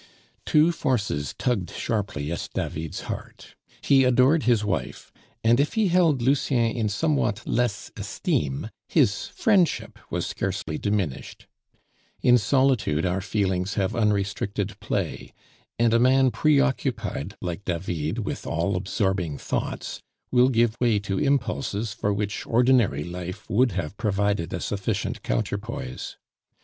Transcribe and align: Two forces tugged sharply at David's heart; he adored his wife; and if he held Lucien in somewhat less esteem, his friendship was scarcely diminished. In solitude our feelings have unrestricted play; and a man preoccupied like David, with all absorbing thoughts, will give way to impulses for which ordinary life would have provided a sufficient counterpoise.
Two 0.47 0.71
forces 0.71 1.35
tugged 1.37 1.69
sharply 1.69 2.31
at 2.31 2.49
David's 2.55 3.01
heart; 3.01 3.53
he 3.83 4.03
adored 4.03 4.45
his 4.49 4.65
wife; 4.65 5.11
and 5.43 5.59
if 5.59 5.75
he 5.75 5.89
held 5.89 6.23
Lucien 6.23 6.75
in 6.75 6.89
somewhat 6.89 7.45
less 7.47 7.91
esteem, 7.95 8.71
his 8.89 9.27
friendship 9.27 9.99
was 10.09 10.25
scarcely 10.25 10.79
diminished. 10.79 11.45
In 12.19 12.39
solitude 12.39 13.05
our 13.05 13.21
feelings 13.21 13.75
have 13.75 13.95
unrestricted 13.95 14.79
play; 14.79 15.33
and 15.77 15.93
a 15.93 15.99
man 15.99 16.31
preoccupied 16.31 17.35
like 17.39 17.63
David, 17.63 18.25
with 18.25 18.47
all 18.47 18.75
absorbing 18.75 19.37
thoughts, 19.37 20.01
will 20.31 20.49
give 20.49 20.75
way 20.81 20.97
to 20.97 21.19
impulses 21.19 21.93
for 21.93 22.11
which 22.11 22.47
ordinary 22.47 23.03
life 23.03 23.47
would 23.51 23.73
have 23.73 23.95
provided 23.97 24.51
a 24.51 24.61
sufficient 24.61 25.21
counterpoise. 25.21 26.17